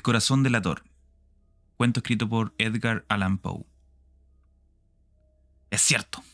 El 0.00 0.02
corazón 0.02 0.42
delator. 0.42 0.82
Cuento 1.76 2.00
escrito 2.00 2.26
por 2.26 2.54
Edgar 2.56 3.04
Allan 3.10 3.36
Poe. 3.36 3.66
Es 5.68 5.82
cierto. 5.82 6.24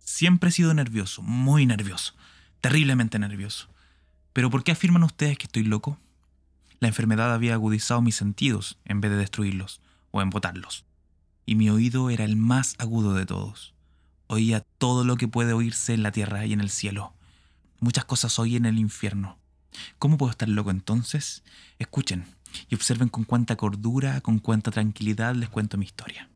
Siempre 0.00 0.48
he 0.48 0.52
sido 0.52 0.74
nervioso, 0.74 1.22
muy 1.22 1.66
nervioso, 1.66 2.14
terriblemente 2.60 3.20
nervioso. 3.20 3.68
Pero 4.32 4.50
¿por 4.50 4.64
qué 4.64 4.72
afirman 4.72 5.04
ustedes 5.04 5.38
que 5.38 5.44
estoy 5.44 5.62
loco? 5.62 6.00
La 6.80 6.88
enfermedad 6.88 7.32
había 7.32 7.54
agudizado 7.54 8.02
mis 8.02 8.16
sentidos 8.16 8.76
en 8.84 9.00
vez 9.00 9.12
de 9.12 9.18
destruirlos 9.18 9.80
o 10.10 10.20
embotarlos. 10.20 10.84
Y 11.44 11.54
mi 11.54 11.70
oído 11.70 12.10
era 12.10 12.24
el 12.24 12.34
más 12.34 12.74
agudo 12.80 13.14
de 13.14 13.24
todos. 13.24 13.72
Oía 14.26 14.62
todo 14.78 15.04
lo 15.04 15.16
que 15.16 15.28
puede 15.28 15.52
oírse 15.52 15.94
en 15.94 16.02
la 16.02 16.10
tierra 16.10 16.44
y 16.44 16.54
en 16.54 16.60
el 16.60 16.70
cielo. 16.70 17.14
Muchas 17.78 18.04
cosas 18.04 18.36
oí 18.40 18.56
en 18.56 18.66
el 18.66 18.80
infierno. 18.80 19.38
¿Cómo 20.00 20.18
puedo 20.18 20.32
estar 20.32 20.48
loco 20.48 20.72
entonces? 20.72 21.44
Escuchen, 21.78 22.35
y 22.68 22.74
observen 22.74 23.08
con 23.08 23.24
cuánta 23.24 23.56
cordura, 23.56 24.20
con 24.20 24.38
cuánta 24.38 24.70
tranquilidad 24.70 25.34
les 25.34 25.48
cuento 25.48 25.78
mi 25.78 25.84
historia. 25.84 26.28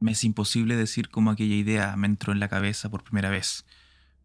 Me 0.00 0.12
es 0.12 0.24
imposible 0.24 0.76
decir 0.76 1.10
cómo 1.10 1.30
aquella 1.30 1.54
idea 1.54 1.94
me 1.96 2.06
entró 2.06 2.32
en 2.32 2.40
la 2.40 2.48
cabeza 2.48 2.88
por 2.88 3.04
primera 3.04 3.28
vez, 3.28 3.66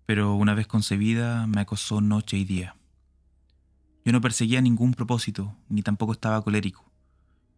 pero 0.05 0.35
una 0.35 0.53
vez 0.53 0.67
concebida 0.67 1.47
me 1.47 1.61
acosó 1.61 1.99
noche 1.99 2.37
y 2.37 2.45
día. 2.45 2.75
Yo 4.05 4.11
no 4.11 4.21
perseguía 4.21 4.61
ningún 4.61 4.93
propósito, 4.93 5.55
ni 5.67 5.81
tampoco 5.81 6.13
estaba 6.13 6.41
colérico. 6.43 6.89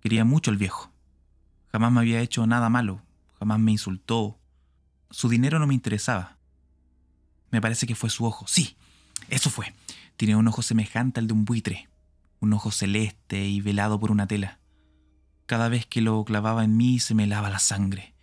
Quería 0.02 0.26
mucho 0.26 0.50
al 0.50 0.58
viejo. 0.58 0.92
Jamás 1.72 1.92
me 1.92 2.00
había 2.00 2.22
hecho 2.22 2.48
nada 2.48 2.70
malo, 2.70 3.02
jamás 3.38 3.59
me 3.59 3.72
insultó. 3.72 4.40
Su 5.12 5.30
dinero 5.30 5.59
no 5.59 5.68
me 5.68 5.73
interesaba. 5.73 6.38
Me 7.52 7.62
parece 7.62 7.86
que 7.86 7.95
fue 7.95 8.09
su 8.09 8.26
ojo. 8.26 8.45
Sí, 8.48 8.78
eso 9.30 9.50
fue. 9.50 9.73
Tiene 10.18 10.36
un 10.36 10.48
ojo 10.48 10.64
semejante 10.64 11.20
al 11.20 11.28
de 11.28 11.34
un 11.34 11.46
buitre, 11.46 11.90
un 12.40 12.52
ojo 12.52 12.72
celeste 12.72 13.46
y 13.46 13.62
velado 13.62 14.00
por 14.00 14.10
una 14.10 14.28
tela. 14.28 14.59
Cada 15.46 15.70
vez 15.70 15.86
que 15.86 16.02
lo 16.02 16.26
clavaba 16.26 16.64
en 16.64 16.76
mí 16.76 17.00
se 17.00 17.14
me 17.14 17.26
helaba 17.26 17.52
la 17.52 17.59
sangre. 17.59 18.16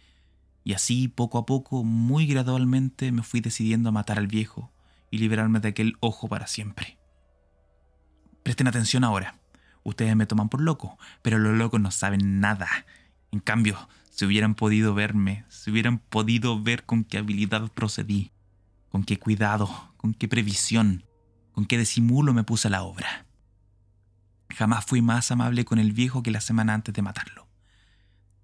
Y 0.64 0.73
así, 0.73 1.06
poco 1.06 1.39
a 1.39 1.47
poco, 1.47 1.84
muy 1.84 2.27
gradualmente, 2.27 3.12
me 3.12 3.23
fui 3.23 3.41
decidiendo 3.41 3.91
a 3.91 3.92
matar 3.92 4.19
al 4.19 4.27
viejo 4.27 4.73
y 5.12 5.19
liberarme 5.19 5.61
de 5.61 5.69
aquel 5.69 5.97
ojo 6.01 6.28
para 6.28 6.48
siempre. 6.48 6.98
Presten 8.42 8.67
atención 8.67 9.05
ahora. 9.05 9.39
Ustedes 9.84 10.17
me 10.17 10.27
toman 10.27 10.48
por 10.48 10.61
loco, 10.61 10.98
pero 11.23 11.39
los 11.39 11.56
locos 11.56 11.81
no 11.81 11.92
saben 11.92 12.41
nada. 12.41 12.69
En 13.31 13.39
cambio, 13.39 13.89
si 14.11 14.25
hubieran 14.25 14.56
podido 14.56 14.95
verme, 14.95 15.45
si 15.48 15.70
hubieran 15.70 15.98
podido 15.98 16.61
ver 16.61 16.84
con 16.84 17.05
qué 17.05 17.19
habilidad 17.19 17.70
procedí, 17.70 18.33
con 18.89 19.05
qué 19.05 19.19
cuidado, 19.19 19.92
con 19.97 20.12
qué 20.12 20.27
previsión, 20.27 21.05
con 21.55 21.66
qué 21.66 21.78
disimulo 21.78 22.34
me 22.34 22.44
puse 22.44 22.69
a 22.69 22.70
la 22.70 22.83
obra. 22.83 23.27
Jamás 24.50 24.84
fui 24.84 25.02
más 25.02 25.30
amable 25.30 25.64
con 25.64 25.78
el 25.78 25.92
viejo 25.92 26.22
que 26.22 26.33
la 26.33 26.41
semana 26.41 26.74
antes 26.74 26.92
de 26.92 27.02
matarlo. 27.02 27.46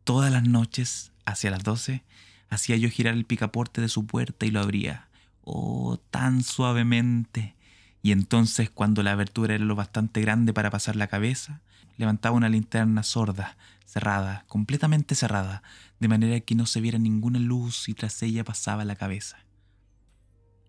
Todas 0.05 0.33
las 0.33 0.45
noches, 0.47 1.13
hacia 1.27 1.51
las 1.51 1.65
doce, 1.65 2.05
hacía 2.49 2.77
yo 2.77 2.89
girar 2.89 3.15
el 3.15 3.27
picaporte 3.27 3.81
de 3.81 3.89
su 3.89 4.07
puerta 4.07 4.47
y 4.47 4.51
lo 4.51 4.61
abría. 4.61 5.09
Oh, 5.43 5.99
tan 6.11 6.43
suavemente. 6.43 7.57
Y 8.03 8.13
entonces, 8.13 8.71
cuando 8.71 9.03
la 9.03 9.13
abertura 9.13 9.55
era 9.55 9.65
lo 9.65 9.75
bastante 9.75 10.21
grande 10.21 10.53
para 10.53 10.71
pasar 10.71 10.97
la 10.97 11.09
cabeza, 11.09 11.61
levantaba 11.97 12.37
una 12.37 12.49
linterna 12.49 13.03
sorda, 13.03 13.57
cerrada, 13.85 14.45
completamente 14.47 15.15
cerrada, 15.15 15.63
de 15.99 16.09
manera 16.09 16.41
que 16.41 16.55
no 16.55 16.67
se 16.67 16.81
viera 16.81 16.99
ninguna 16.99 17.41
luz 17.41 17.89
y 17.89 17.95
tras 17.95 18.23
ella 18.23 18.45
pasaba 18.45 18.85
la 18.85 18.95
cabeza. 18.95 19.37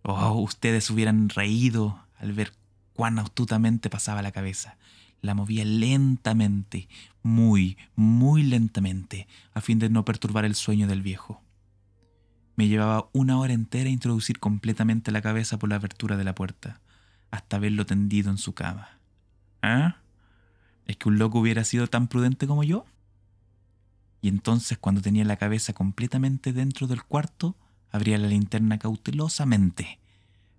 Oh, 0.04 0.42
ustedes 0.42 0.90
hubieran 0.90 1.30
reído 1.30 2.04
al 2.22 2.34
ver 2.34 2.54
cuán 2.94 3.20
astutamente 3.20 3.90
pasaba 3.90 4.22
la 4.22 4.32
cabeza. 4.32 4.78
La 5.22 5.36
movía 5.36 5.66
lentamente, 5.66 6.88
muy, 7.22 7.78
muy 7.96 8.44
lentamente, 8.44 9.28
a 9.54 9.62
fin 9.62 9.80
de 9.80 9.90
no 9.90 10.06
perturbar 10.06 10.46
el 10.46 10.56
sueño 10.56 10.88
del 10.88 11.02
viejo. 11.02 11.42
Me 12.56 12.68
llevaba 12.68 13.10
una 13.12 13.40
hora 13.40 13.54
entera 13.54 13.90
introducir 13.90 14.40
completamente 14.40 15.12
la 15.12 15.22
cabeza 15.22 15.58
por 15.58 15.70
la 15.70 15.76
abertura 15.76 16.16
de 16.16 16.24
la 16.24 16.36
puerta, 16.36 16.80
hasta 17.32 17.60
verlo 17.60 17.86
tendido 17.86 18.30
en 18.30 18.38
su 18.38 18.54
cama. 18.54 19.00
¿Ah? 19.62 19.98
¿Es 20.86 20.98
que 20.98 21.10
un 21.10 21.18
loco 21.18 21.40
hubiera 21.40 21.64
sido 21.64 21.88
tan 21.88 22.08
prudente 22.08 22.48
como 22.48 22.64
yo? 22.64 22.86
Y 24.22 24.28
entonces, 24.28 24.78
cuando 24.78 25.02
tenía 25.02 25.26
la 25.26 25.38
cabeza 25.38 25.74
completamente 25.74 26.54
dentro 26.54 26.88
del 26.88 27.04
cuarto, 27.04 27.56
abría 27.92 28.18
la 28.18 28.28
linterna 28.28 28.78
cautelosamente 28.78 30.01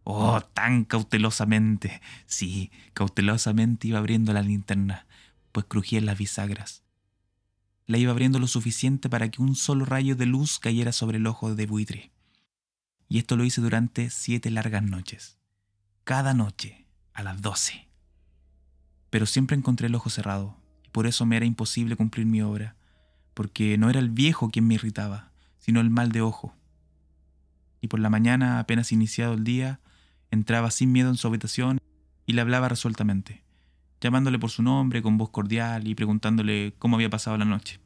Oh, 0.04 0.40
tan 0.40 0.84
cautelosamente. 0.84 2.00
Sí, 2.26 2.70
cautelosamente 2.92 3.88
iba 3.88 3.98
abriendo 3.98 4.32
la 4.32 4.42
linterna, 4.42 5.06
pues 5.52 5.66
crujían 5.66 6.06
las 6.06 6.18
bisagras. 6.18 6.82
La 7.86 7.98
iba 7.98 8.12
abriendo 8.12 8.38
lo 8.38 8.46
suficiente 8.46 9.08
para 9.08 9.30
que 9.30 9.42
un 9.42 9.54
solo 9.54 9.84
rayo 9.84 10.16
de 10.16 10.26
luz 10.26 10.58
cayera 10.58 10.92
sobre 10.92 11.18
el 11.18 11.26
ojo 11.26 11.54
de 11.54 11.66
buitre. 11.66 12.10
Y 13.08 13.18
esto 13.18 13.36
lo 13.36 13.44
hice 13.44 13.60
durante 13.60 14.10
siete 14.10 14.50
largas 14.50 14.82
noches. 14.82 15.38
Cada 16.04 16.34
noche, 16.34 16.86
a 17.12 17.22
las 17.22 17.42
doce. 17.42 17.88
Pero 19.10 19.26
siempre 19.26 19.56
encontré 19.56 19.88
el 19.88 19.94
ojo 19.94 20.10
cerrado, 20.10 20.56
y 20.84 20.88
por 20.88 21.06
eso 21.06 21.26
me 21.26 21.36
era 21.36 21.44
imposible 21.44 21.96
cumplir 21.96 22.26
mi 22.26 22.40
obra, 22.40 22.76
porque 23.34 23.76
no 23.78 23.90
era 23.90 24.00
el 24.00 24.10
viejo 24.10 24.50
quien 24.50 24.66
me 24.66 24.74
irritaba, 24.74 25.30
sino 25.58 25.80
el 25.80 25.90
mal 25.90 26.10
de 26.12 26.22
ojo. 26.22 26.54
Y 27.80 27.88
por 27.88 28.00
la 28.00 28.10
mañana, 28.10 28.58
apenas 28.58 28.92
iniciado 28.92 29.34
el 29.34 29.44
día, 29.44 29.80
Entraba 30.32 30.70
sin 30.70 30.91
miedo 30.93 31.10
en 31.10 31.16
su 31.16 31.28
habitación 31.28 31.78
y 32.25 32.32
le 32.32 32.41
hablaba 32.41 32.70
resueltamente, 32.70 33.44
llamándole 34.00 34.38
por 34.38 34.48
su 34.48 34.62
nombre 34.62 35.03
con 35.03 35.19
voz 35.19 35.28
cordial 35.28 35.87
y 35.87 35.94
preguntándole 35.94 36.72
cómo 36.78 36.97
había 36.97 37.10
pasado 37.10 37.37
la 37.37 37.44
noche. 37.44 37.81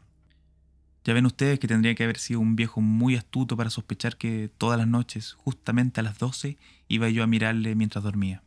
Ya 1.02 1.12
ven 1.12 1.26
ustedes 1.26 1.58
que 1.58 1.66
tendría 1.66 1.96
que 1.96 2.04
haber 2.04 2.18
sido 2.18 2.38
un 2.38 2.54
viejo 2.54 2.80
muy 2.80 3.16
astuto 3.16 3.56
para 3.56 3.68
sospechar 3.68 4.16
que 4.16 4.48
todas 4.58 4.78
las 4.78 4.86
noches, 4.86 5.32
justamente 5.32 5.98
a 5.98 6.04
las 6.04 6.18
doce, 6.18 6.56
iba 6.86 7.08
yo 7.08 7.24
a 7.24 7.26
mirarle 7.26 7.74
mientras 7.74 8.04
dormía. 8.04 8.44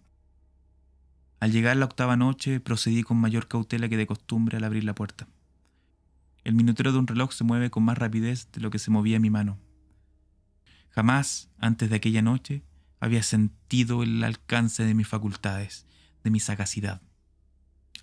Al 1.42 1.52
llegar 1.52 1.76
la 1.76 1.84
octava 1.84 2.16
noche, 2.16 2.62
procedí 2.62 3.04
con 3.04 3.18
mayor 3.18 3.50
cautela 3.50 3.90
que 3.90 3.98
de 3.98 4.08
costumbre 4.08 4.56
al 4.56 4.64
abrir 4.64 4.86
la 4.86 4.96
puerta. 4.96 5.28
El 6.46 6.56
minutero 6.56 6.94
de 6.94 7.00
un 7.00 7.08
reloj 7.08 7.34
se 7.34 7.44
mueve 7.44 7.70
con 7.70 7.84
más 7.84 7.98
rapidez 7.98 8.50
de 8.54 8.62
lo 8.62 8.72
que 8.72 8.80
se 8.80 8.92
movía 8.92 9.20
mi 9.20 9.30
mano. 9.30 9.58
Jamás, 10.92 11.50
antes 11.60 11.90
de 11.90 11.98
aquella 11.98 12.22
noche, 12.22 12.64
había 13.00 13.24
sentido 13.24 14.04
el 14.04 14.24
alcance 14.24 14.84
de 14.84 14.94
mis 14.94 15.08
facultades, 15.08 15.86
de 16.24 16.32
mi 16.32 16.40
sagacidad. 16.40 17.02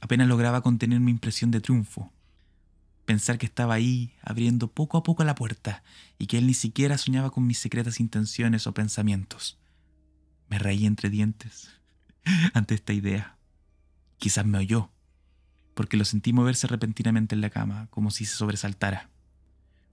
Apenas 0.01 0.29
lograba 0.29 0.62
contener 0.62 1.01
mi 1.01 1.11
impresión 1.11 1.51
de 1.51 1.61
triunfo. 1.61 2.12
Pensar 3.05 3.39
que 3.39 3.47
estaba 3.47 3.75
ahí, 3.75 4.15
abriendo 4.23 4.73
poco 4.73 4.99
a 4.99 5.03
poco 5.03 5.25
la 5.25 5.34
puerta, 5.34 5.83
y 6.19 6.27
que 6.27 6.39
él 6.39 6.47
ni 6.47 6.55
siquiera 6.55 6.99
soñaba 6.99 7.31
con 7.31 7.47
mis 7.47 7.59
secretas 7.59 8.01
intenciones 8.01 8.67
o 8.67 8.75
pensamientos. 8.75 9.59
Me 10.49 10.59
reí 10.59 10.87
entre 10.87 11.11
dientes 11.11 11.71
ante 12.55 12.75
esta 12.75 12.93
idea. 12.93 13.37
Quizás 14.19 14.47
me 14.47 14.59
oyó, 14.59 14.91
porque 15.75 15.97
lo 15.97 16.05
sentí 16.05 16.33
moverse 16.33 16.67
repentinamente 16.67 17.34
en 17.34 17.43
la 17.43 17.51
cama, 17.51 17.89
como 17.91 18.11
si 18.11 18.25
se 18.25 18.34
sobresaltara. 18.34 19.11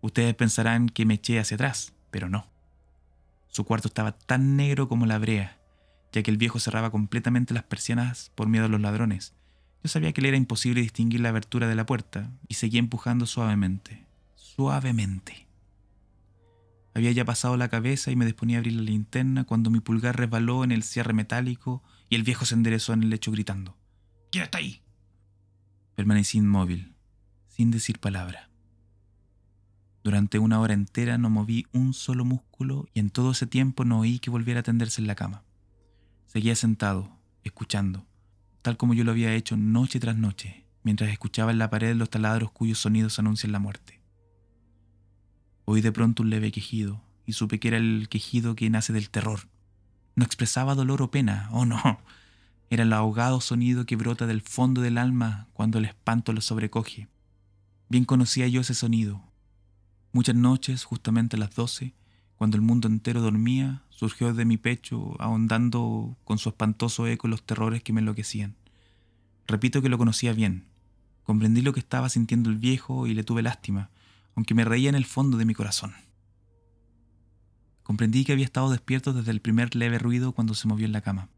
Ustedes 0.01 0.33
pensarán 0.35 0.89
que 0.89 1.05
me 1.05 1.15
eché 1.15 1.39
hacia 1.39 1.55
atrás, 1.55 1.93
pero 2.09 2.29
no. 2.29 2.52
Su 3.53 3.65
cuarto 3.65 3.87
estaba 3.87 4.13
tan 4.13 4.55
negro 4.55 4.89
como 4.89 5.05
la 5.05 5.19
brea, 5.19 5.59
ya 6.11 6.23
que 6.23 6.31
el 6.31 6.37
viejo 6.37 6.57
cerraba 6.57 6.89
completamente 6.89 7.53
las 7.53 7.61
persianas 7.61 8.31
por 8.33 8.47
miedo 8.47 8.65
a 8.65 8.67
los 8.67 8.81
ladrones. 8.81 9.35
Yo 9.83 9.89
sabía 9.89 10.11
que 10.11 10.21
le 10.21 10.29
era 10.29 10.37
imposible 10.37 10.81
distinguir 10.81 11.19
la 11.19 11.29
abertura 11.29 11.67
de 11.67 11.75
la 11.75 11.85
puerta 11.85 12.31
y 12.47 12.55
seguía 12.55 12.79
empujando 12.79 13.27
suavemente, 13.27 14.07
suavemente. 14.33 15.45
Había 16.95 17.11
ya 17.11 17.25
pasado 17.25 17.55
la 17.55 17.69
cabeza 17.69 18.09
y 18.09 18.15
me 18.15 18.25
disponía 18.25 18.57
a 18.57 18.59
abrir 18.59 18.73
la 18.73 18.81
linterna 18.81 19.43
cuando 19.43 19.69
mi 19.69 19.81
pulgar 19.81 20.17
resbaló 20.17 20.63
en 20.63 20.71
el 20.71 20.81
cierre 20.81 21.13
metálico 21.13 21.83
y 22.09 22.15
el 22.15 22.23
viejo 22.23 22.45
se 22.45 22.55
enderezó 22.55 22.93
en 22.93 23.03
el 23.03 23.11
lecho 23.11 23.31
gritando. 23.31 23.77
¿Quién 24.31 24.45
está 24.45 24.57
ahí? 24.57 24.81
Permanecí 25.93 26.39
inmóvil, 26.39 26.95
sin 27.49 27.69
decir 27.69 27.99
palabra. 27.99 28.49
Durante 30.03 30.37
una 30.37 30.59
hora 30.59 30.73
entera 30.73 31.17
no 31.17 31.29
moví 31.29 31.65
un 31.71 31.93
solo 31.93 32.25
músculo 32.25 32.89
y 32.93 32.99
en 32.99 33.09
todo 33.09 33.31
ese 33.31 33.47
tiempo 33.47 33.85
no 33.85 34.01
oí 34.01 34.19
que 34.19 34.29
volviera 34.29 34.59
a 34.59 34.63
tenderse 34.63 34.99
en 34.99 35.07
la 35.07 35.15
cama. 35.15 35.43
Seguía 36.25 36.55
sentado, 36.55 37.17
escuchando, 37.45 38.05
tal 38.61 38.75
como 38.75 38.93
yo 38.93 39.05
lo 39.05 39.11
había 39.11 39.33
hecho 39.33 39.55
noche 39.55 40.01
tras 40.01 40.17
noche, 40.17 40.65
mientras 40.83 41.09
escuchaba 41.09 41.51
en 41.51 41.57
la 41.57 41.69
pared 41.69 41.95
los 41.95 42.09
taladros 42.09 42.51
cuyos 42.51 42.79
sonidos 42.79 43.17
anuncian 43.17 43.53
la 43.53 43.59
muerte. 43.59 44.01
Oí 45.63 45.79
de 45.79 45.93
pronto 45.93 46.23
un 46.23 46.29
leve 46.29 46.51
quejido 46.51 47.01
y 47.25 47.33
supe 47.33 47.61
que 47.61 47.69
era 47.69 47.77
el 47.77 48.09
quejido 48.09 48.55
que 48.55 48.69
nace 48.69 48.91
del 48.91 49.09
terror. 49.09 49.47
No 50.15 50.25
expresaba 50.25 50.75
dolor 50.75 51.01
o 51.01 51.11
pena, 51.11 51.47
oh 51.51 51.65
no, 51.65 51.81
era 52.69 52.83
el 52.83 52.91
ahogado 52.91 53.39
sonido 53.39 53.85
que 53.85 53.95
brota 53.95 54.27
del 54.27 54.41
fondo 54.41 54.81
del 54.81 54.97
alma 54.97 55.47
cuando 55.53 55.77
el 55.77 55.85
espanto 55.85 56.33
lo 56.33 56.41
sobrecoge. 56.41 57.07
Bien 57.87 58.03
conocía 58.03 58.47
yo 58.49 58.61
ese 58.61 58.73
sonido, 58.73 59.32
Muchas 60.13 60.35
noches, 60.35 60.83
justamente 60.83 61.37
a 61.37 61.39
las 61.39 61.55
doce, 61.55 61.95
cuando 62.37 62.55
el 62.55 62.61
mundo 62.61 62.87
entero 62.87 63.19
dormía, 63.19 63.81
surgió 63.89 64.31
de 64.31 64.45
mi 64.45 64.57
pecho, 64.57 65.19
ahondando 65.19 66.15
con 66.23 66.37
su 66.37 66.49
espantoso 66.49 67.07
eco 67.07 67.27
los 67.27 67.41
terrores 67.41 67.81
que 67.81 67.93
me 67.93 68.01
enloquecían. 68.01 68.55
Repito 69.47 69.81
que 69.81 69.89
lo 69.89 69.97
conocía 69.97 70.33
bien. 70.33 70.67
Comprendí 71.23 71.63
lo 71.63 71.73
que 71.73 71.79
estaba 71.79 72.09
sintiendo 72.09 72.51
el 72.51 72.57
viejo 72.57 73.07
y 73.07 73.15
le 73.15 73.23
tuve 73.23 73.41
lástima, 73.41 73.89
aunque 74.35 74.53
me 74.53 74.65
reía 74.65 74.89
en 74.89 74.95
el 74.95 75.05
fondo 75.05 75.37
de 75.37 75.45
mi 75.45 75.55
corazón. 75.55 75.93
Comprendí 77.81 78.23
que 78.23 78.33
había 78.33 78.45
estado 78.45 78.69
despierto 78.69 79.13
desde 79.13 79.31
el 79.31 79.41
primer 79.41 79.73
leve 79.73 79.97
ruido 79.97 80.33
cuando 80.33 80.53
se 80.53 80.67
movió 80.67 80.85
en 80.85 80.91
la 80.91 81.01
cama. 81.01 81.29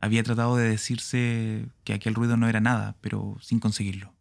Había 0.00 0.22
tratado 0.22 0.56
de 0.56 0.66
decirse 0.66 1.68
que 1.84 1.92
aquel 1.92 2.14
ruido 2.14 2.38
no 2.38 2.48
era 2.48 2.60
nada, 2.60 2.96
pero 3.02 3.36
sin 3.42 3.60
conseguirlo. 3.60 4.14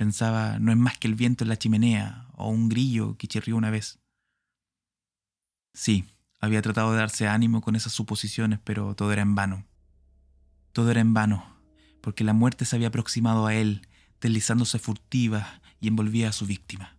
Pensaba, 0.00 0.58
no 0.58 0.72
es 0.72 0.78
más 0.78 0.96
que 0.96 1.08
el 1.08 1.14
viento 1.14 1.44
en 1.44 1.50
la 1.50 1.58
chimenea 1.58 2.26
o 2.32 2.48
un 2.48 2.70
grillo 2.70 3.18
que 3.18 3.28
chirrió 3.28 3.54
una 3.54 3.68
vez. 3.68 3.98
Sí, 5.74 6.06
había 6.40 6.62
tratado 6.62 6.92
de 6.92 6.96
darse 6.96 7.28
ánimo 7.28 7.60
con 7.60 7.76
esas 7.76 7.92
suposiciones, 7.92 8.60
pero 8.64 8.94
todo 8.94 9.12
era 9.12 9.20
en 9.20 9.34
vano. 9.34 9.66
Todo 10.72 10.90
era 10.90 11.02
en 11.02 11.12
vano, 11.12 11.54
porque 12.00 12.24
la 12.24 12.32
muerte 12.32 12.64
se 12.64 12.76
había 12.76 12.88
aproximado 12.88 13.46
a 13.46 13.52
él, 13.52 13.86
deslizándose 14.22 14.78
furtiva 14.78 15.60
y 15.82 15.88
envolvía 15.88 16.30
a 16.30 16.32
su 16.32 16.46
víctima 16.46 16.96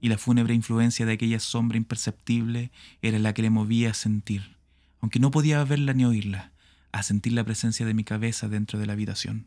y 0.00 0.08
la 0.08 0.16
fúnebre 0.16 0.54
influencia 0.54 1.04
de 1.04 1.12
aquella 1.12 1.40
sombra 1.40 1.76
imperceptible 1.76 2.72
era 3.02 3.18
la 3.18 3.34
que 3.34 3.42
le 3.42 3.50
movía 3.50 3.90
a 3.90 3.94
sentir, 3.94 4.56
aunque 5.02 5.18
no 5.18 5.30
podía 5.30 5.62
verla 5.64 5.92
ni 5.92 6.06
oírla, 6.06 6.52
a 6.90 7.02
sentir 7.02 7.34
la 7.34 7.44
presencia 7.44 7.84
de 7.84 7.92
mi 7.92 8.04
cabeza 8.04 8.48
dentro 8.48 8.78
de 8.78 8.86
la 8.86 8.94
habitación. 8.94 9.46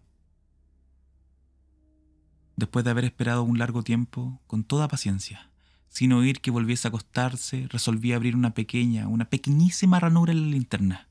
Después 2.57 2.83
de 2.83 2.91
haber 2.91 3.05
esperado 3.05 3.43
un 3.43 3.57
largo 3.57 3.83
tiempo, 3.83 4.41
con 4.47 4.65
toda 4.65 4.89
paciencia, 4.89 5.49
sin 5.87 6.11
oír 6.11 6.41
que 6.41 6.51
volviese 6.51 6.87
a 6.87 6.89
acostarse, 6.89 7.67
resolví 7.69 8.11
abrir 8.11 8.35
una 8.35 8.53
pequeña, 8.53 9.07
una 9.07 9.29
pequeñísima 9.29 10.01
ranura 10.01 10.33
en 10.33 10.41
la 10.41 10.47
linterna. 10.47 11.07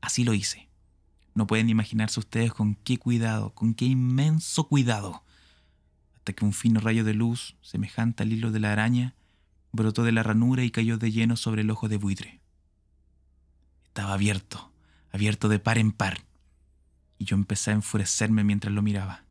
Así 0.00 0.24
lo 0.24 0.32
hice. 0.32 0.68
No 1.34 1.46
pueden 1.46 1.68
imaginarse 1.68 2.18
ustedes 2.18 2.54
con 2.54 2.76
qué 2.76 2.96
cuidado, 2.96 3.54
con 3.54 3.74
qué 3.74 3.84
inmenso 3.84 4.64
cuidado 4.64 5.22
hasta 6.20 6.34
que 6.34 6.44
un 6.44 6.52
fino 6.52 6.80
rayo 6.80 7.02
de 7.02 7.14
luz, 7.14 7.56
semejante 7.62 8.22
al 8.22 8.32
hilo 8.32 8.50
de 8.50 8.60
la 8.60 8.72
araña, 8.72 9.14
brotó 9.72 10.04
de 10.04 10.12
la 10.12 10.22
ranura 10.22 10.62
y 10.62 10.70
cayó 10.70 10.98
de 10.98 11.10
lleno 11.10 11.34
sobre 11.34 11.62
el 11.62 11.70
ojo 11.70 11.88
de 11.88 11.96
buitre. 11.96 12.42
Estaba 13.86 14.12
abierto, 14.12 14.70
abierto 15.12 15.48
de 15.48 15.58
par 15.58 15.78
en 15.78 15.92
par, 15.92 16.20
y 17.16 17.24
yo 17.24 17.36
empecé 17.36 17.70
a 17.70 17.74
enfurecerme 17.74 18.44
mientras 18.44 18.74
lo 18.74 18.82
miraba. 18.82 19.24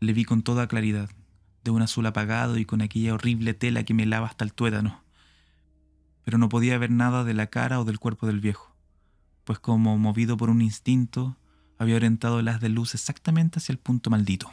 Le 0.00 0.12
vi 0.12 0.24
con 0.24 0.42
toda 0.42 0.66
claridad, 0.66 1.10
de 1.62 1.70
un 1.70 1.82
azul 1.82 2.06
apagado 2.06 2.56
y 2.56 2.64
con 2.64 2.80
aquella 2.80 3.14
horrible 3.14 3.54
tela 3.54 3.84
que 3.84 3.94
me 3.94 4.06
lava 4.06 4.26
hasta 4.26 4.44
el 4.44 4.52
tuétano, 4.54 5.02
pero 6.24 6.38
no 6.38 6.48
podía 6.48 6.78
ver 6.78 6.90
nada 6.90 7.24
de 7.24 7.34
la 7.34 7.48
cara 7.48 7.80
o 7.80 7.84
del 7.84 7.98
cuerpo 7.98 8.26
del 8.26 8.40
viejo, 8.40 8.74
pues 9.44 9.58
como 9.58 9.98
movido 9.98 10.36
por 10.36 10.48
un 10.48 10.62
instinto, 10.62 11.36
había 11.78 11.96
orientado 11.96 12.40
el 12.40 12.48
haz 12.48 12.60
de 12.60 12.68
luz 12.68 12.94
exactamente 12.94 13.58
hacia 13.58 13.72
el 13.72 13.78
punto 13.78 14.10
maldito. 14.10 14.50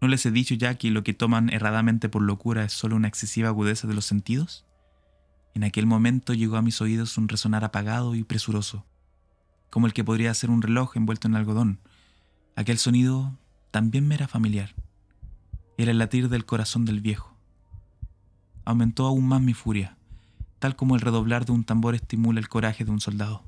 ¿No 0.00 0.08
les 0.08 0.26
he 0.26 0.30
dicho 0.30 0.54
ya 0.54 0.74
que 0.74 0.90
lo 0.90 1.02
que 1.02 1.14
toman 1.14 1.48
erradamente 1.48 2.08
por 2.08 2.22
locura 2.22 2.64
es 2.64 2.72
solo 2.72 2.96
una 2.96 3.08
excesiva 3.08 3.48
agudeza 3.48 3.86
de 3.86 3.94
los 3.94 4.04
sentidos? 4.04 4.66
En 5.54 5.64
aquel 5.64 5.86
momento 5.86 6.34
llegó 6.34 6.56
a 6.56 6.62
mis 6.62 6.80
oídos 6.80 7.16
un 7.16 7.28
resonar 7.28 7.64
apagado 7.64 8.14
y 8.14 8.24
presuroso, 8.24 8.84
como 9.70 9.86
el 9.86 9.92
que 9.92 10.04
podría 10.04 10.34
ser 10.34 10.50
un 10.50 10.62
reloj 10.62 10.96
envuelto 10.96 11.28
en 11.28 11.36
algodón. 11.36 11.80
Aquel 12.56 12.78
sonido 12.78 13.38
también 13.74 14.06
me 14.06 14.14
era 14.14 14.28
familiar. 14.28 14.72
Era 15.76 15.90
el 15.90 15.98
latir 15.98 16.28
del 16.28 16.46
corazón 16.46 16.84
del 16.84 17.00
viejo. 17.00 17.36
Aumentó 18.64 19.04
aún 19.04 19.26
más 19.26 19.40
mi 19.40 19.52
furia, 19.52 19.98
tal 20.60 20.76
como 20.76 20.94
el 20.94 21.00
redoblar 21.00 21.44
de 21.44 21.50
un 21.50 21.64
tambor 21.64 21.96
estimula 21.96 22.38
el 22.38 22.48
coraje 22.48 22.84
de 22.84 22.92
un 22.92 23.00
soldado. 23.00 23.42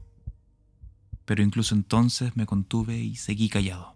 Pero 1.27 1.45
incluso 1.45 1.77
entonces 1.77 2.37
me 2.37 2.45
contuve 2.45 2.99
y 2.99 3.15
seguí 3.15 3.49
callado. 3.49 3.95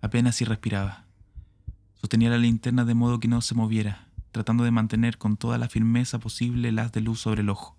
Apenas 0.00 0.36
si 0.36 0.46
respiraba. 0.46 1.04
Sostenía 1.96 2.30
la 2.30 2.38
linterna 2.38 2.86
de 2.86 2.94
modo 2.94 3.20
que 3.20 3.28
no 3.28 3.42
se 3.42 3.54
moviera, 3.54 4.08
tratando 4.32 4.64
de 4.64 4.70
mantener 4.70 5.18
con 5.18 5.36
toda 5.36 5.58
la 5.58 5.68
firmeza 5.68 6.18
posible 6.18 6.70
el 6.70 6.78
haz 6.78 6.92
de 6.92 7.02
luz 7.02 7.20
sobre 7.20 7.42
el 7.42 7.50
ojo. 7.50 7.76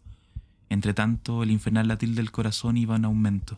Entretanto, 0.69 1.41
el 1.41 1.49
infernal 1.49 1.87
latir 1.87 2.13
del 2.13 2.29
corazón 2.29 2.77
iba 2.77 2.97
en 2.97 3.05
aumento. 3.05 3.57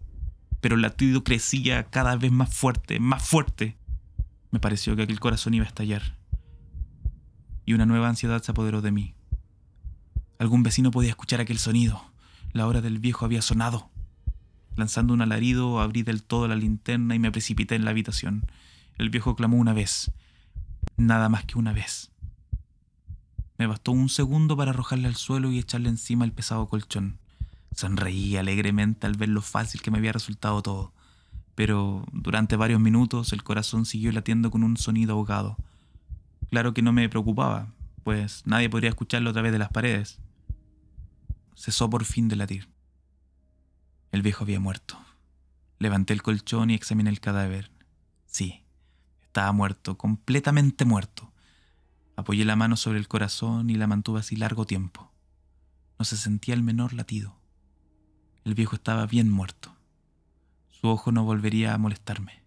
Pero 0.61 0.75
el 0.75 0.81
latido 0.81 1.23
crecía 1.23 1.83
cada 1.85 2.15
vez 2.15 2.31
más 2.31 2.53
fuerte, 2.53 2.99
más 2.99 3.27
fuerte. 3.27 3.77
Me 4.51 4.59
pareció 4.59 4.95
que 4.95 5.03
aquel 5.03 5.19
corazón 5.19 5.53
iba 5.53 5.65
a 5.65 5.67
estallar. 5.67 6.17
Y 7.65 7.73
una 7.73 7.85
nueva 7.85 8.09
ansiedad 8.09 8.41
se 8.41 8.51
apoderó 8.51 8.81
de 8.81 8.91
mí. 8.91 9.15
Algún 10.39 10.63
vecino 10.63 10.91
podía 10.91 11.09
escuchar 11.09 11.41
aquel 11.41 11.59
sonido. 11.59 12.03
La 12.53 12.67
hora 12.67 12.81
del 12.81 12.99
viejo 12.99 13.25
había 13.25 13.41
sonado. 13.41 13.91
Lanzando 14.75 15.13
un 15.13 15.21
alarido, 15.21 15.81
abrí 15.81 16.03
del 16.03 16.23
todo 16.23 16.47
la 16.47 16.55
linterna 16.55 17.15
y 17.15 17.19
me 17.19 17.31
precipité 17.31 17.75
en 17.75 17.85
la 17.85 17.91
habitación. 17.91 18.45
El 18.97 19.09
viejo 19.09 19.35
clamó 19.35 19.57
una 19.57 19.73
vez, 19.73 20.11
nada 20.97 21.29
más 21.29 21.45
que 21.45 21.57
una 21.57 21.73
vez. 21.73 22.11
Me 23.57 23.67
bastó 23.67 23.91
un 23.91 24.09
segundo 24.09 24.57
para 24.57 24.71
arrojarle 24.71 25.07
al 25.07 25.15
suelo 25.15 25.51
y 25.51 25.59
echarle 25.59 25.89
encima 25.89 26.25
el 26.25 26.33
pesado 26.33 26.67
colchón. 26.67 27.20
Sonreí 27.75 28.37
alegremente 28.37 29.07
al 29.07 29.15
ver 29.15 29.29
lo 29.29 29.41
fácil 29.41 29.81
que 29.81 29.91
me 29.91 29.97
había 29.97 30.11
resultado 30.11 30.61
todo, 30.61 30.93
pero 31.55 32.05
durante 32.11 32.55
varios 32.55 32.81
minutos 32.81 33.33
el 33.33 33.43
corazón 33.43 33.85
siguió 33.85 34.11
latiendo 34.11 34.51
con 34.51 34.63
un 34.63 34.77
sonido 34.77 35.13
ahogado. 35.13 35.57
Claro 36.49 36.73
que 36.73 36.81
no 36.81 36.91
me 36.91 37.07
preocupaba, 37.07 37.73
pues 38.03 38.43
nadie 38.45 38.69
podría 38.69 38.89
escucharlo 38.89 39.29
a 39.29 39.33
través 39.33 39.51
de 39.51 39.59
las 39.59 39.69
paredes. 39.69 40.19
Cesó 41.55 41.89
por 41.89 42.05
fin 42.05 42.27
de 42.27 42.35
latir. 42.35 42.69
El 44.11 44.21
viejo 44.21 44.43
había 44.43 44.59
muerto. 44.59 44.99
Levanté 45.79 46.13
el 46.13 46.21
colchón 46.21 46.69
y 46.69 46.75
examiné 46.75 47.09
el 47.09 47.19
cadáver. 47.19 47.71
Sí, 48.25 48.63
estaba 49.23 49.51
muerto, 49.51 49.97
completamente 49.97 50.83
muerto. 50.83 51.31
Apoyé 52.15 52.43
la 52.45 52.55
mano 52.55 52.75
sobre 52.75 52.99
el 52.99 53.07
corazón 53.07 53.69
y 53.69 53.75
la 53.75 53.87
mantuve 53.87 54.19
así 54.19 54.35
largo 54.35 54.65
tiempo. 54.65 55.11
No 55.97 56.05
se 56.05 56.17
sentía 56.17 56.53
el 56.53 56.63
menor 56.63 56.93
latido. 56.93 57.40
El 58.43 58.55
viejo 58.55 58.75
estaba 58.75 59.05
bien 59.05 59.29
muerto. 59.29 59.75
Su 60.71 60.87
ojo 60.87 61.11
no 61.11 61.23
volvería 61.23 61.73
a 61.75 61.77
molestarme. 61.77 62.41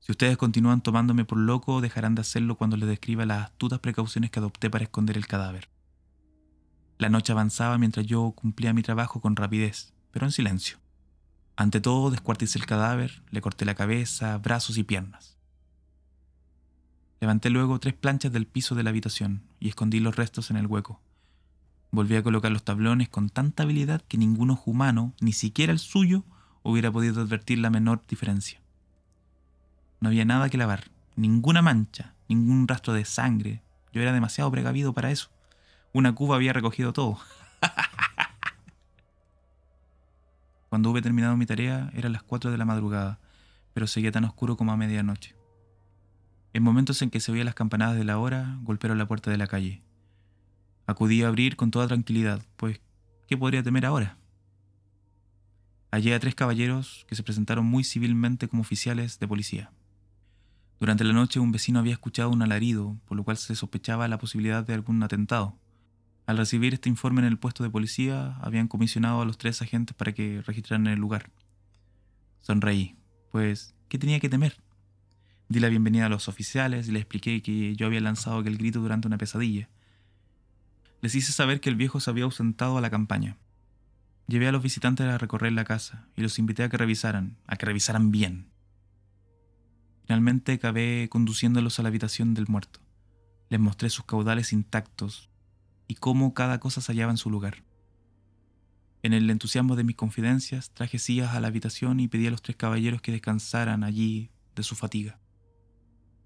Si 0.00 0.10
ustedes 0.10 0.36
continúan 0.36 0.80
tomándome 0.80 1.24
por 1.24 1.38
loco, 1.38 1.80
dejarán 1.80 2.14
de 2.14 2.22
hacerlo 2.22 2.56
cuando 2.56 2.76
les 2.76 2.88
describa 2.88 3.26
las 3.26 3.44
astutas 3.44 3.78
precauciones 3.78 4.30
que 4.30 4.40
adopté 4.40 4.70
para 4.70 4.84
esconder 4.84 5.16
el 5.16 5.26
cadáver. 5.26 5.68
La 6.98 7.10
noche 7.10 7.30
avanzaba 7.30 7.78
mientras 7.78 8.06
yo 8.06 8.32
cumplía 8.32 8.72
mi 8.72 8.82
trabajo 8.82 9.20
con 9.20 9.36
rapidez, 9.36 9.92
pero 10.10 10.26
en 10.26 10.32
silencio. 10.32 10.78
Ante 11.54 11.80
todo, 11.80 12.10
descuarticé 12.10 12.58
el 12.58 12.66
cadáver, 12.66 13.22
le 13.30 13.40
corté 13.40 13.64
la 13.64 13.76
cabeza, 13.76 14.36
brazos 14.38 14.78
y 14.78 14.82
piernas. 14.82 15.36
Levanté 17.20 17.50
luego 17.50 17.78
tres 17.78 17.94
planchas 17.94 18.32
del 18.32 18.46
piso 18.46 18.74
de 18.74 18.82
la 18.82 18.90
habitación 18.90 19.42
y 19.60 19.68
escondí 19.68 20.00
los 20.00 20.16
restos 20.16 20.50
en 20.50 20.56
el 20.56 20.66
hueco. 20.66 21.00
Volví 21.90 22.16
a 22.16 22.22
colocar 22.22 22.52
los 22.52 22.64
tablones 22.64 23.08
con 23.08 23.30
tanta 23.30 23.62
habilidad 23.62 24.02
que 24.02 24.18
ningún 24.18 24.50
ojo 24.50 24.70
humano, 24.70 25.14
ni 25.20 25.32
siquiera 25.32 25.72
el 25.72 25.78
suyo, 25.78 26.24
hubiera 26.62 26.92
podido 26.92 27.22
advertir 27.22 27.58
la 27.58 27.70
menor 27.70 28.02
diferencia. 28.06 28.60
No 30.00 30.08
había 30.08 30.24
nada 30.24 30.50
que 30.50 30.58
lavar, 30.58 30.90
ninguna 31.16 31.62
mancha, 31.62 32.14
ningún 32.28 32.68
rastro 32.68 32.92
de 32.92 33.04
sangre. 33.04 33.62
Yo 33.92 34.02
era 34.02 34.12
demasiado 34.12 34.50
precavido 34.50 34.92
para 34.92 35.10
eso. 35.10 35.30
Una 35.92 36.14
cuba 36.14 36.36
había 36.36 36.52
recogido 36.52 36.92
todo. 36.92 37.18
Cuando 40.68 40.90
hube 40.90 41.00
terminado 41.00 41.36
mi 41.36 41.46
tarea 41.46 41.90
eran 41.94 42.12
las 42.12 42.22
4 42.22 42.50
de 42.50 42.58
la 42.58 42.66
madrugada, 42.66 43.18
pero 43.72 43.86
seguía 43.86 44.12
tan 44.12 44.24
oscuro 44.24 44.56
como 44.56 44.72
a 44.72 44.76
medianoche. 44.76 45.34
En 46.52 46.62
momentos 46.62 47.00
en 47.00 47.10
que 47.10 47.20
se 47.20 47.32
oían 47.32 47.46
las 47.46 47.54
campanadas 47.54 47.96
de 47.96 48.04
la 48.04 48.18
hora, 48.18 48.58
golpearon 48.62 48.98
la 48.98 49.08
puerta 49.08 49.30
de 49.30 49.38
la 49.38 49.46
calle. 49.46 49.82
Acudí 50.88 51.22
a 51.22 51.28
abrir 51.28 51.56
con 51.56 51.70
toda 51.70 51.86
tranquilidad, 51.86 52.42
pues 52.56 52.80
¿qué 53.26 53.36
podría 53.36 53.62
temer 53.62 53.84
ahora? 53.84 54.16
Hallé 55.92 56.14
a 56.14 56.18
tres 56.18 56.34
caballeros 56.34 57.04
que 57.06 57.14
se 57.14 57.22
presentaron 57.22 57.66
muy 57.66 57.84
civilmente 57.84 58.48
como 58.48 58.62
oficiales 58.62 59.18
de 59.18 59.28
policía. 59.28 59.70
Durante 60.80 61.04
la 61.04 61.12
noche 61.12 61.40
un 61.40 61.52
vecino 61.52 61.78
había 61.78 61.92
escuchado 61.92 62.30
un 62.30 62.40
alarido, 62.40 62.96
por 63.04 63.18
lo 63.18 63.22
cual 63.22 63.36
se 63.36 63.54
sospechaba 63.54 64.08
la 64.08 64.16
posibilidad 64.16 64.64
de 64.64 64.72
algún 64.72 65.02
atentado. 65.02 65.58
Al 66.24 66.38
recibir 66.38 66.72
este 66.72 66.88
informe 66.88 67.20
en 67.20 67.26
el 67.26 67.38
puesto 67.38 67.62
de 67.62 67.68
policía, 67.68 68.38
habían 68.40 68.66
comisionado 68.66 69.20
a 69.20 69.26
los 69.26 69.36
tres 69.36 69.60
agentes 69.60 69.94
para 69.94 70.12
que 70.12 70.40
registraran 70.40 70.86
el 70.86 70.98
lugar. 70.98 71.28
Sonreí, 72.40 72.96
pues, 73.30 73.74
¿qué 73.90 73.98
tenía 73.98 74.20
que 74.20 74.30
temer? 74.30 74.56
Di 75.50 75.60
la 75.60 75.68
bienvenida 75.68 76.06
a 76.06 76.08
los 76.08 76.28
oficiales 76.28 76.88
y 76.88 76.92
les 76.92 77.02
expliqué 77.02 77.42
que 77.42 77.76
yo 77.76 77.84
había 77.84 78.00
lanzado 78.00 78.38
aquel 78.38 78.56
grito 78.56 78.80
durante 78.80 79.06
una 79.06 79.18
pesadilla. 79.18 79.68
Les 81.00 81.14
hice 81.14 81.32
saber 81.32 81.60
que 81.60 81.68
el 81.68 81.76
viejo 81.76 82.00
se 82.00 82.10
había 82.10 82.24
ausentado 82.24 82.76
a 82.76 82.80
la 82.80 82.90
campaña. 82.90 83.36
Llevé 84.26 84.48
a 84.48 84.52
los 84.52 84.62
visitantes 84.62 85.06
a 85.06 85.18
recorrer 85.18 85.52
la 85.52 85.64
casa 85.64 86.06
y 86.16 86.22
los 86.22 86.38
invité 86.38 86.62
a 86.62 86.68
que 86.68 86.76
revisaran, 86.76 87.38
a 87.46 87.56
que 87.56 87.66
revisaran 87.66 88.10
bien. 88.10 88.50
Finalmente 90.04 90.52
acabé 90.52 91.08
conduciéndolos 91.10 91.78
a 91.78 91.82
la 91.82 91.88
habitación 91.88 92.34
del 92.34 92.48
muerto. 92.48 92.80
Les 93.48 93.60
mostré 93.60 93.90
sus 93.90 94.04
caudales 94.04 94.52
intactos 94.52 95.30
y 95.86 95.94
cómo 95.94 96.34
cada 96.34 96.60
cosa 96.60 96.80
se 96.80 96.92
hallaba 96.92 97.12
en 97.12 97.16
su 97.16 97.30
lugar. 97.30 97.62
En 99.02 99.12
el 99.12 99.30
entusiasmo 99.30 99.76
de 99.76 99.84
mis 99.84 99.96
confidencias, 99.96 100.70
traje 100.74 100.98
sillas 100.98 101.34
a 101.34 101.40
la 101.40 101.48
habitación 101.48 102.00
y 102.00 102.08
pedí 102.08 102.26
a 102.26 102.30
los 102.30 102.42
tres 102.42 102.56
caballeros 102.56 103.00
que 103.00 103.12
descansaran 103.12 103.84
allí 103.84 104.30
de 104.56 104.62
su 104.62 104.74
fatiga. 104.74 105.18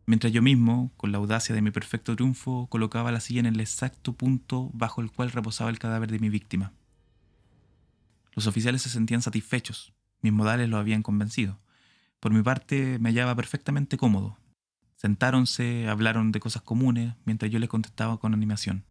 Mientras 0.04 0.32
yo 0.32 0.42
mismo, 0.42 0.92
con 0.96 1.12
la 1.12 1.18
audacia 1.18 1.54
de 1.54 1.62
mi 1.62 1.70
perfecto 1.70 2.16
triunfo, 2.16 2.66
colocaba 2.68 3.12
la 3.12 3.20
silla 3.20 3.40
en 3.40 3.46
el 3.46 3.60
exacto 3.60 4.14
punto 4.14 4.70
bajo 4.72 5.00
el 5.00 5.12
cual 5.12 5.30
reposaba 5.30 5.70
el 5.70 5.78
cadáver 5.78 6.10
de 6.10 6.18
mi 6.18 6.28
víctima. 6.28 6.72
Los 8.34 8.46
oficiales 8.46 8.82
se 8.82 8.90
sentían 8.90 9.22
satisfechos, 9.22 9.92
mis 10.20 10.32
modales 10.32 10.68
los 10.68 10.80
habían 10.80 11.02
convencido. 11.02 11.60
Por 12.18 12.32
mi 12.32 12.42
parte, 12.42 12.98
me 12.98 13.10
hallaba 13.10 13.36
perfectamente 13.36 13.96
cómodo. 13.96 14.38
Sentáronse, 14.96 15.88
hablaron 15.88 16.32
de 16.32 16.40
cosas 16.40 16.62
comunes, 16.62 17.14
mientras 17.24 17.50
yo 17.50 17.58
les 17.58 17.68
contestaba 17.68 18.18
con 18.18 18.34
animación. 18.34 18.84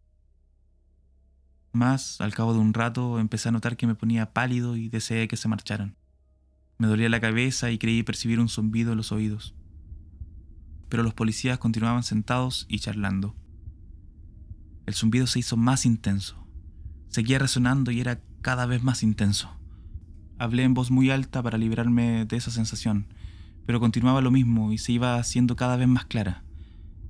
Más, 1.72 2.20
al 2.20 2.34
cabo 2.34 2.53
de 2.53 2.60
un 2.60 2.74
rato, 2.74 3.20
empecé 3.20 3.50
a 3.50 3.53
notar 3.53 3.77
que 3.77 3.88
me 3.88 3.96
ponía 3.96 4.34
pálido 4.34 4.75
y 4.75 4.89
deseé 4.89 5.27
que 5.27 5.38
se 5.38 5.48
marcharan. 5.48 5.96
Me 6.77 6.88
dolía 6.88 7.08
la 7.08 7.22
cabeza 7.22 7.72
y 7.72 7.77
creí 7.77 8.03
percibir 8.03 8.39
un 8.39 8.50
zumbido 8.50 8.91
en 8.91 8.98
los 8.98 9.12
oídos. 9.12 9.56
Pero 10.91 11.03
los 11.03 11.13
policías 11.13 11.57
continuaban 11.57 12.03
sentados 12.03 12.65
y 12.67 12.79
charlando. 12.79 13.33
El 14.86 14.93
zumbido 14.93 15.25
se 15.25 15.39
hizo 15.39 15.55
más 15.55 15.86
intenso. 15.86 16.45
Seguía 17.07 17.39
resonando 17.39 17.91
y 17.91 18.01
era 18.01 18.19
cada 18.41 18.65
vez 18.65 18.83
más 18.83 19.01
intenso. 19.01 19.50
Hablé 20.38 20.63
en 20.63 20.74
voz 20.74 20.91
muy 20.91 21.10
alta 21.10 21.41
para 21.41 21.57
librarme 21.57 22.25
de 22.25 22.36
esa 22.36 22.51
sensación, 22.51 23.07
pero 23.65 23.79
continuaba 23.79 24.19
lo 24.19 24.31
mismo 24.31 24.74
y 24.74 24.79
se 24.79 24.91
iba 24.91 25.15
haciendo 25.15 25.55
cada 25.55 25.77
vez 25.77 25.88
más 25.88 26.03
clara, 26.07 26.43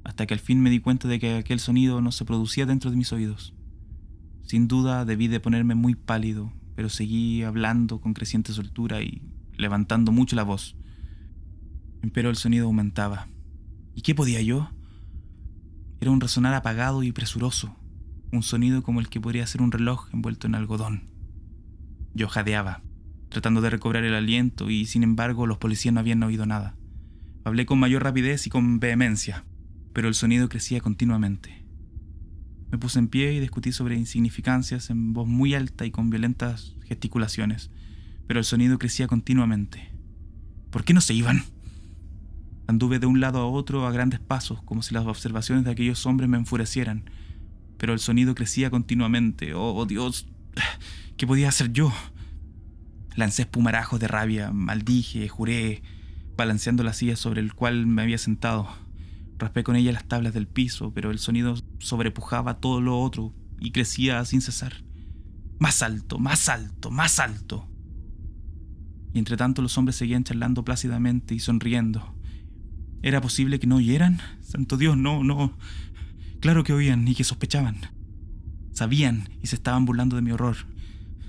hasta 0.04 0.28
que 0.28 0.36
al 0.36 0.40
fin 0.40 0.62
me 0.62 0.70
di 0.70 0.80
cuenta 0.80 1.08
de 1.08 1.20
que 1.20 1.34
aquel 1.34 1.60
sonido 1.60 2.02
no 2.02 2.12
se 2.12 2.24
producía 2.24 2.68
dentro 2.68 2.92
de 2.92 2.98
mis 2.98 3.12
oídos. 3.12 3.56
Sin 4.44 4.68
duda 4.68 5.06
debí 5.06 5.28
de 5.28 5.40
ponerme 5.40 5.74
muy 5.74 5.96
pálido, 5.96 6.54
pero 6.76 6.88
seguí 6.88 7.42
hablando 7.42 8.00
con 8.00 8.14
creciente 8.14 8.54
soltura 8.54 9.02
y 9.02 9.24
levantando 9.58 10.12
mucho 10.12 10.36
la 10.36 10.44
voz. 10.44 10.76
Pero 12.14 12.30
el 12.30 12.36
sonido 12.36 12.68
aumentaba. 12.68 13.28
¿Y 13.96 14.02
qué 14.02 14.16
podía 14.16 14.42
yo? 14.42 14.70
Era 16.00 16.12
un 16.12 16.22
resonar 16.22 16.54
apagado 16.54 17.04
y 17.04 17.12
presuroso, 17.12 17.76
un 18.32 18.44
sonido 18.44 18.84
como 18.84 19.00
el 19.00 19.10
que 19.10 19.22
podría 19.22 19.46
ser 19.46 19.62
un 19.62 19.72
reloj 19.72 20.10
envuelto 20.14 20.48
en 20.48 20.56
algodón. 20.56 21.04
Yo 22.14 22.28
jadeaba, 22.28 22.82
tratando 23.30 23.62
de 23.62 23.70
recobrar 23.70 24.04
el 24.04 24.16
aliento, 24.16 24.70
y 24.70 24.86
sin 24.86 25.04
embargo 25.04 25.48
los 25.48 25.58
policías 25.58 25.94
no 25.94 26.00
habían 26.00 26.24
oído 26.24 26.46
nada. 26.46 26.76
Hablé 27.44 27.66
con 27.66 27.80
mayor 27.80 28.04
rapidez 28.04 28.48
y 28.48 28.50
con 28.50 28.80
vehemencia, 28.80 29.46
pero 29.94 30.08
el 30.08 30.14
sonido 30.14 30.50
crecía 30.50 30.82
continuamente. 30.82 31.66
Me 32.72 32.78
puse 32.78 33.00
en 33.00 33.10
pie 33.10 33.34
y 33.34 33.40
discutí 33.40 33.72
sobre 33.72 33.96
insignificancias 33.96 34.90
en 34.90 35.12
voz 35.14 35.28
muy 35.28 35.54
alta 35.54 35.86
y 35.86 35.92
con 35.92 36.10
violentas 36.10 36.76
gesticulaciones, 36.86 37.70
pero 38.28 38.40
el 38.40 38.46
sonido 38.46 38.80
crecía 38.80 39.08
continuamente. 39.08 39.92
¿Por 40.70 40.86
qué 40.86 40.94
no 40.94 41.02
se 41.02 41.14
iban? 41.14 41.44
Anduve 42.72 43.00
de 43.00 43.06
un 43.06 43.20
lado 43.20 43.40
a 43.40 43.48
otro 43.48 43.86
a 43.86 43.92
grandes 43.92 44.22
pasos, 44.22 44.64
como 44.64 44.82
si 44.82 44.94
las 44.94 45.06
observaciones 45.06 45.66
de 45.66 45.72
aquellos 45.72 46.06
hombres 46.06 46.30
me 46.30 46.38
enfurecieran, 46.38 47.04
pero 47.78 47.92
el 47.92 48.00
sonido 48.00 48.34
crecía 48.34 48.70
continuamente. 48.70 49.54
Oh, 49.54 49.76
oh 49.76 49.86
Dios, 49.86 50.30
¿qué 51.18 51.28
podía 51.28 51.50
hacer 51.50 51.74
yo? 51.74 51.92
Lancé 53.14 53.42
espumarajos 53.42 54.00
de 54.00 54.08
rabia, 54.08 54.54
maldije, 54.54 55.28
juré, 55.28 55.84
balanceando 56.38 56.82
la 56.84 56.94
silla 56.94 57.18
sobre 57.18 57.42
el 57.42 57.54
cual 57.54 57.88
me 57.88 58.04
había 58.04 58.18
sentado. 58.18 58.70
Raspé 59.38 59.66
con 59.66 59.76
ella 59.76 59.92
las 59.92 60.08
tablas 60.08 60.34
del 60.34 60.48
piso, 60.48 60.94
pero 60.94 61.12
el 61.12 61.20
sonido 61.20 61.56
sobrepujaba 61.80 62.62
todo 62.62 62.80
lo 62.80 63.02
otro 63.02 63.34
y 63.60 63.72
crecía 63.72 64.24
sin 64.24 64.40
cesar. 64.40 64.86
Más 65.60 65.82
alto, 65.82 66.20
más 66.20 66.48
alto, 66.48 66.90
más 66.90 67.20
alto. 67.20 67.68
Y 69.14 69.20
entre 69.20 69.36
tanto 69.36 69.62
los 69.62 69.78
hombres 69.78 69.98
seguían 69.98 70.24
charlando 70.24 70.64
plácidamente 70.64 71.36
y 71.36 71.40
sonriendo. 71.42 72.11
¿Era 73.04 73.22
posible 73.22 73.60
que 73.60 73.68
no 73.68 73.78
oyeran? 73.78 74.20
Santo 74.42 74.78
Dios, 74.78 74.96
no, 74.98 75.24
no. 75.24 75.58
Claro 76.40 76.64
que 76.64 76.74
oían 76.74 77.08
y 77.08 77.16
que 77.16 77.24
sospechaban. 77.24 77.78
Sabían 78.74 79.30
y 79.42 79.48
se 79.48 79.56
estaban 79.56 79.86
burlando 79.86 80.16
de 80.16 80.22
mi 80.22 80.32
horror. 80.32 80.58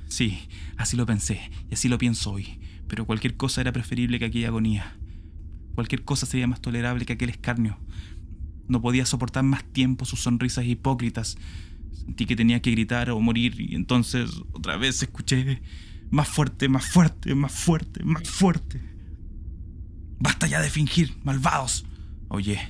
Sí, 0.08 0.38
así 0.76 0.96
lo 0.96 1.06
pensé 1.06 1.50
y 1.70 1.74
así 1.74 1.88
lo 1.88 1.98
pienso 1.98 2.32
hoy, 2.32 2.60
pero 2.86 3.06
cualquier 3.06 3.36
cosa 3.36 3.62
era 3.62 3.72
preferible 3.72 4.18
que 4.18 4.26
aquella 4.26 4.48
agonía. 4.48 4.96
Cualquier 5.74 6.04
cosa 6.04 6.26
sería 6.26 6.46
más 6.46 6.60
tolerable 6.60 7.06
que 7.06 7.14
aquel 7.14 7.30
escarnio. 7.30 7.78
No 8.68 8.82
podía 8.82 9.06
soportar 9.06 9.42
más 9.42 9.64
tiempo 9.64 10.04
sus 10.04 10.20
sonrisas 10.20 10.66
hipócritas. 10.66 11.38
Sentí 11.92 12.26
que 12.26 12.36
tenía 12.36 12.60
que 12.60 12.70
gritar 12.70 13.10
o 13.10 13.20
morir 13.20 13.58
y 13.58 13.74
entonces 13.74 14.30
otra 14.52 14.76
vez 14.76 15.02
escuché 15.02 15.62
más 16.10 16.28
fuerte, 16.28 16.68
más 16.68 16.84
fuerte, 16.84 17.34
más 17.34 17.52
fuerte, 17.52 18.04
más 18.04 18.28
fuerte. 18.28 18.91
Basta 20.22 20.46
ya 20.46 20.60
de 20.60 20.70
fingir, 20.70 21.16
malvados. 21.24 21.84
Oye, 22.28 22.60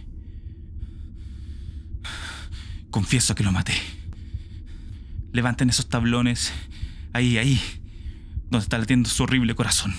confieso 2.90 3.34
que 3.34 3.44
lo 3.44 3.52
maté. 3.52 3.74
Levanten 5.32 5.68
esos 5.68 5.86
tablones. 5.86 6.50
Ahí, 7.12 7.36
ahí, 7.36 7.60
donde 8.48 8.64
está 8.64 8.78
latiendo 8.78 9.10
su 9.10 9.22
horrible 9.22 9.54
corazón. 9.54 9.94